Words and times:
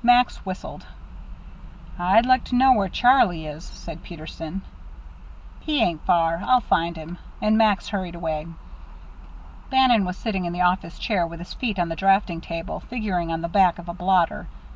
Max 0.00 0.36
whistled. 0.46 0.86
"I'd 1.98 2.24
like 2.24 2.44
to 2.44 2.54
know 2.54 2.72
where 2.72 2.88
Charlie 2.88 3.46
is," 3.46 3.64
said 3.64 4.04
Peterson. 4.04 4.62
"He 5.58 5.82
ain't 5.82 6.04
far. 6.06 6.40
I'll 6.46 6.60
find 6.60 6.96
him;" 6.96 7.18
and 7.40 7.58
Max 7.58 7.88
hurried 7.88 8.14
away. 8.14 8.46
Bannon 9.70 10.04
was 10.04 10.16
sitting 10.16 10.44
in 10.44 10.52
the 10.52 10.60
office 10.60 11.00
chair 11.00 11.26
with 11.26 11.40
his 11.40 11.54
feet 11.54 11.80
on 11.80 11.88
the 11.88 11.96
draughting 11.96 12.40
table, 12.40 12.78
figuring 12.78 13.32
on 13.32 13.40
the 13.40 13.48
back 13.48 13.76
of 13.80 13.88
a 13.88 13.92
blotter. 13.92 14.46